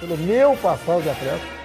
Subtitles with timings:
[0.00, 1.56] pelo meu passado de atleta.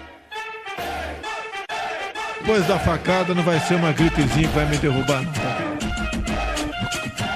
[2.39, 5.31] Depois da facada não vai ser uma gripezinha que vai me derrubar, não.
[5.33, 5.61] Tá?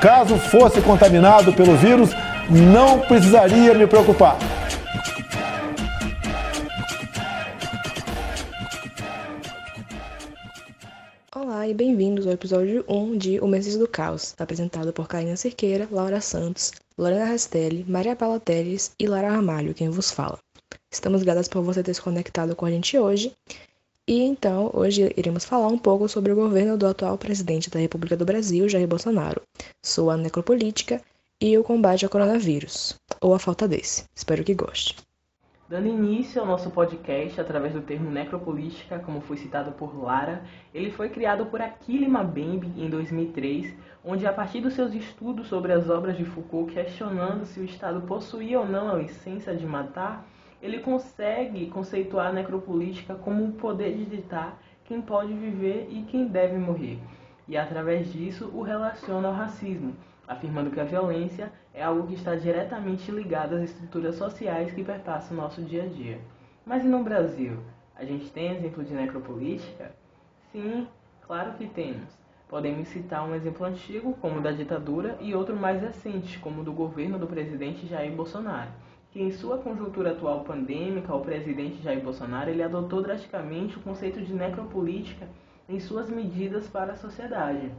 [0.02, 2.10] Caso fosse contaminado pelo vírus,
[2.50, 4.38] não precisaria me preocupar.
[11.36, 15.88] Olá e bem-vindos ao episódio 1 de O Meses do Caos, apresentado por Karina Cerqueira,
[15.92, 20.45] Laura Santos, Lorena Rastelli, Maria Paula Teles e Lara Ramalho, quem vos fala.
[20.92, 23.34] Estamos gratas por você ter se conectado com a gente hoje.
[24.08, 28.16] E então, hoje iremos falar um pouco sobre o governo do atual presidente da República
[28.16, 29.42] do Brasil, Jair Bolsonaro,
[29.84, 31.02] sua necropolítica
[31.42, 34.06] e o combate ao coronavírus, ou a falta desse.
[34.16, 34.96] Espero que goste.
[35.68, 40.92] Dando início ao nosso podcast através do termo necropolítica, como foi citado por Lara, ele
[40.92, 45.90] foi criado por Achille Mbembe em 2003, onde a partir dos seus estudos sobre as
[45.90, 50.24] obras de Foucault, questionando se o Estado possuía ou não a licença de matar,
[50.62, 56.28] ele consegue conceituar a necropolítica como o poder de ditar quem pode viver e quem
[56.28, 57.00] deve morrer,
[57.48, 59.96] e através disso o relaciona ao racismo,
[60.28, 65.38] afirmando que a violência é algo que está diretamente ligado às estruturas sociais que perpassam
[65.38, 66.20] o nosso dia a dia.
[66.66, 67.60] Mas e no Brasil?
[67.96, 69.92] A gente tem exemplo de necropolítica?
[70.52, 70.88] Sim,
[71.22, 72.10] claro que temos.
[72.48, 76.64] Podemos citar um exemplo antigo, como o da ditadura, e outro mais recente, como o
[76.64, 78.70] do governo do presidente Jair Bolsonaro,
[79.16, 84.20] que em sua conjuntura atual pandêmica, o presidente Jair Bolsonaro ele adotou drasticamente o conceito
[84.20, 85.26] de necropolítica
[85.70, 87.72] em suas medidas para a sociedade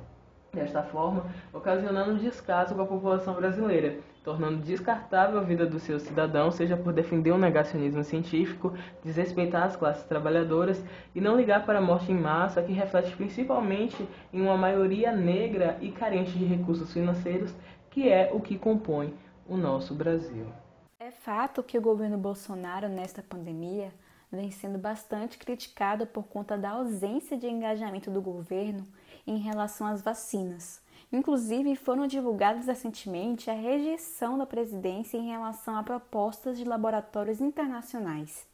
[0.51, 6.05] desta forma, ocasionando um descaso com a população brasileira, tornando descartável a vida dos seus
[6.05, 8.73] cidadãos, seja por defender o negacionismo científico,
[9.05, 10.83] desrespeitar as classes trabalhadoras
[11.15, 15.77] e não ligar para a morte em massa, que reflete principalmente em uma maioria negra
[15.83, 17.55] e carente de recursos financeiros,
[17.91, 19.13] que é o que compõe
[19.47, 20.47] o nosso Brasil.
[20.99, 23.93] É fato que o governo Bolsonaro, nesta pandemia,
[24.33, 28.83] vem sendo bastante criticado por conta da ausência de engajamento do governo
[29.27, 30.81] em relação às vacinas.
[31.13, 38.47] Inclusive, foram divulgadas recentemente a rejeição da presidência em relação a propostas de laboratórios internacionais,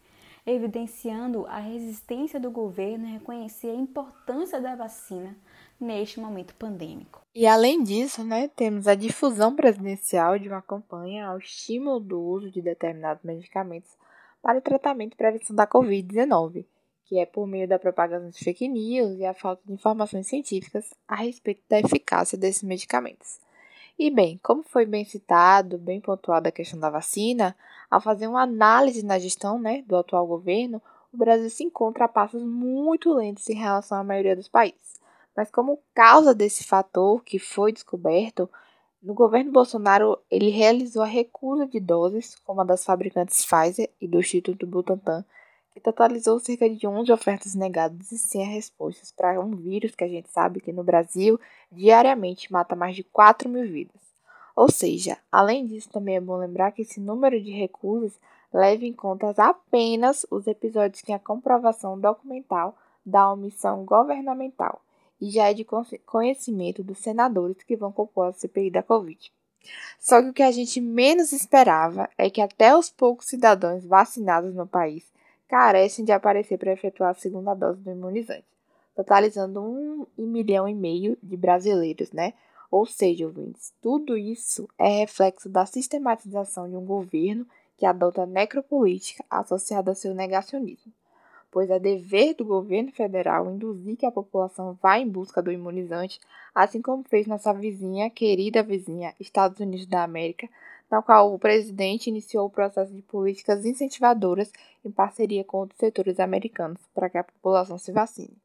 [0.44, 5.36] evidenciando a resistência do governo em reconhecer a importância da vacina
[5.80, 7.22] neste momento pandêmico.
[7.34, 12.50] E além disso, né, temos a difusão presidencial de uma campanha ao estímulo do uso
[12.50, 13.90] de determinados medicamentos
[14.42, 16.66] para o tratamento e prevenção da Covid-19,
[17.04, 20.92] que é por meio da propagação de fake news e a falta de informações científicas
[21.06, 23.40] a respeito da eficácia desses medicamentos.
[23.98, 27.56] E bem, como foi bem citado, bem pontuado a questão da vacina,
[27.90, 30.80] ao fazer uma análise na gestão né, do atual governo,
[31.12, 35.00] o Brasil se encontra a passos muito lentos em relação à maioria dos países.
[35.36, 38.48] Mas como causa desse fator que foi descoberto,
[39.02, 44.08] no governo Bolsonaro ele realizou a recusa de doses, como a das fabricantes Pfizer e
[44.08, 45.24] do Instituto Butantan,
[45.72, 50.08] que totalizou cerca de 11 ofertas negadas e 100 respostas para um vírus que a
[50.08, 51.40] gente sabe que no Brasil
[51.70, 54.00] diariamente mata mais de 4 mil vidas.
[54.54, 58.18] Ou seja, além disso, também é bom lembrar que esse número de recusas
[58.52, 64.82] leva em conta apenas os episódios que a comprovação documental da omissão governamental
[65.22, 65.64] e já é de
[66.04, 69.32] conhecimento dos senadores que vão compor a CPI da Covid.
[70.00, 74.52] Só que o que a gente menos esperava é que até os poucos cidadãos vacinados
[74.52, 75.04] no país
[75.52, 78.46] carecem de aparecer para efetuar a segunda dose do imunizante,
[78.96, 82.32] totalizando um milhão e meio de brasileiros, né?
[82.70, 87.46] Ou seja, ouvintes, tudo isso é reflexo da sistematização de um governo
[87.76, 90.90] que adota necropolítica associada ao seu negacionismo,
[91.50, 96.18] pois é dever do governo federal induzir que a população vá em busca do imunizante,
[96.54, 100.48] assim como fez nossa vizinha, querida vizinha, Estados Unidos da América,
[100.92, 104.52] na qual o presidente iniciou o processo de políticas incentivadoras
[104.84, 108.36] em parceria com outros setores americanos para que a população se vacine.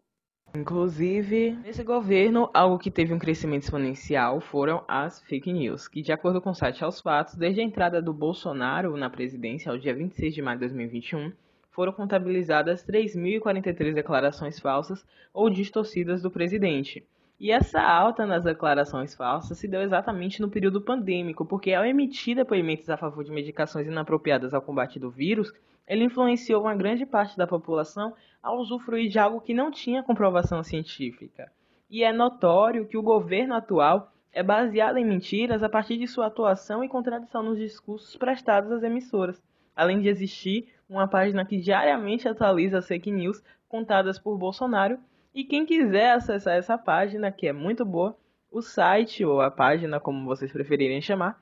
[0.56, 6.14] Inclusive, nesse governo, algo que teve um crescimento exponencial foram as fake news, que, de
[6.14, 9.94] acordo com o site Aos Fatos, desde a entrada do Bolsonaro na presidência, ao dia
[9.94, 11.34] 26 de maio de 2021,
[11.70, 17.06] foram contabilizadas 3.043 declarações falsas ou distorcidas do presidente.
[17.40, 22.36] E essa alta nas declarações falsas se deu exatamente no período pandêmico, porque ao emitir
[22.36, 25.54] depoimentos a favor de medicações inapropriadas ao combate do vírus,
[25.88, 30.64] ele influenciou uma grande parte da população a usufruir de algo que não tinha comprovação
[30.64, 31.52] científica.
[31.90, 36.26] E é notório que o governo atual é baseado em mentiras a partir de sua
[36.26, 39.40] atuação e contradição nos discursos prestados às emissoras,
[39.76, 44.98] além de existir uma página que diariamente atualiza as fake news contadas por Bolsonaro
[45.34, 48.18] e quem quiser acessar essa página, que é muito boa,
[48.52, 51.42] o site ou a página, como vocês preferirem chamar,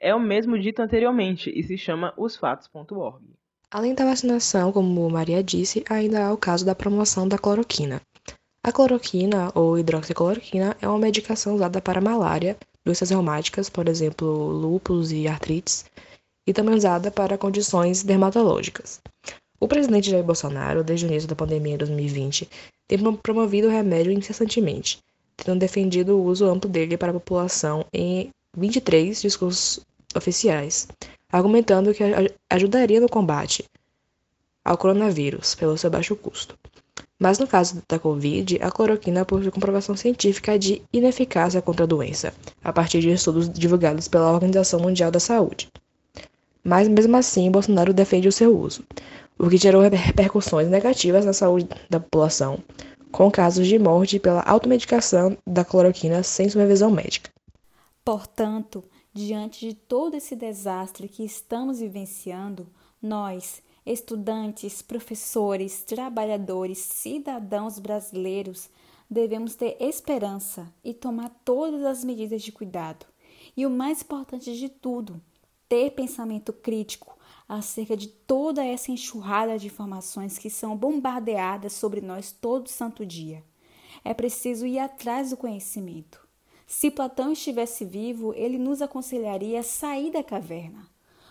[0.00, 3.24] é o mesmo dito anteriormente e se chama osfatos.org.
[3.70, 8.00] Além da vacinação, como Maria disse, ainda há o caso da promoção da cloroquina.
[8.62, 15.12] A cloroquina, ou hidroxicloroquina, é uma medicação usada para malária, doenças reumáticas, por exemplo, lúpus
[15.12, 15.84] e artrites,
[16.46, 19.00] e também usada para condições dermatológicas.
[19.58, 22.48] O presidente Jair Bolsonaro, desde o início da pandemia em 2020,
[22.88, 24.98] tem promovido o remédio incessantemente,
[25.36, 29.80] tendo defendido o uso amplo dele para a população em 23 discursos
[30.14, 30.88] oficiais,
[31.30, 32.02] argumentando que
[32.48, 33.64] ajudaria no combate
[34.64, 36.58] ao coronavírus pelo seu baixo custo.
[37.18, 42.34] Mas no caso da Covid, a cloroquina possui comprovação científica de ineficácia contra a doença,
[42.62, 45.68] a partir de estudos divulgados pela Organização Mundial da Saúde.
[46.62, 48.84] Mas mesmo assim, Bolsonaro defende o seu uso,
[49.38, 52.62] o que gerou repercussões negativas na saúde da população,
[53.12, 57.30] com casos de morte pela automedicação da cloroquina sem supervisão médica.
[58.04, 62.66] Portanto, diante de todo esse desastre que estamos vivenciando,
[63.00, 68.68] nós, estudantes, professores, trabalhadores, cidadãos brasileiros,
[69.08, 73.06] devemos ter esperança e tomar todas as medidas de cuidado.
[73.56, 75.20] E o mais importante de tudo,
[75.68, 77.15] ter pensamento crítico
[77.48, 83.44] acerca de toda essa enxurrada de informações que são bombardeadas sobre nós todo santo dia.
[84.04, 86.26] É preciso ir atrás do conhecimento.
[86.66, 90.88] Se Platão estivesse vivo, ele nos aconselharia a sair da caverna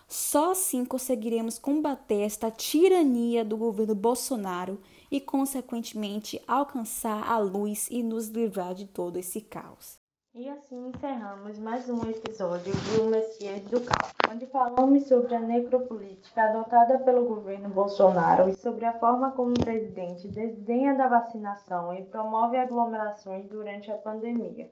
[0.07, 4.79] só assim conseguiremos combater esta tirania do governo Bolsonaro
[5.09, 10.04] e, consequentemente, alcançar a luz e nos livrar de todo esse caos.
[10.37, 16.43] E assim encerramos mais um episódio do Messias do Caos, onde falamos sobre a necropolítica
[16.43, 22.03] adotada pelo governo Bolsonaro e sobre a forma como o presidente desdenha da vacinação e
[22.03, 24.69] promove aglomerações durante a pandemia,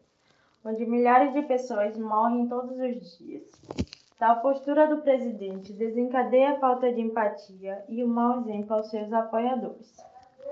[0.66, 3.50] onde milhares de pessoas morrem todos os dias.
[4.20, 9.14] Tal postura do presidente desencadeia a falta de empatia e o mau exemplo aos seus
[9.14, 9.96] apoiadores.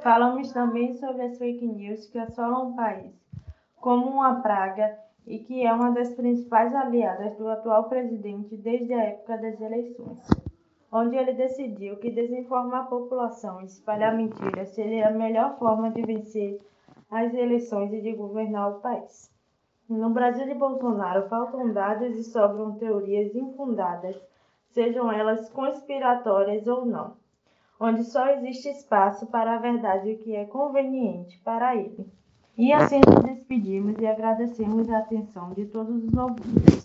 [0.01, 3.20] Falamos também sobre as fake news que assolam o país
[3.81, 4.95] como uma praga
[5.25, 10.19] e que é uma das principais aliadas do atual presidente desde a época das eleições,
[10.91, 16.03] onde ele decidiu que desinformar a população e espalhar mentiras seria a melhor forma de
[16.03, 16.59] vencer
[17.09, 19.31] as eleições e de governar o país.
[19.89, 24.15] No Brasil de Bolsonaro faltam dados e sobram teorias infundadas,
[24.69, 27.17] sejam elas conspiratórias ou não,
[27.79, 32.20] onde só existe espaço para a verdade que é conveniente para ele.
[32.57, 36.80] E assim nos despedimos e agradecemos a atenção de todos os ouvintes.